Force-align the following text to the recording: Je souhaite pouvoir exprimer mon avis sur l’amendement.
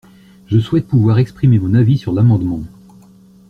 Je 0.47 0.57
souhaite 0.57 0.87
pouvoir 0.87 1.19
exprimer 1.19 1.59
mon 1.59 1.75
avis 1.75 1.99
sur 1.99 2.11
l’amendement. 2.11 2.63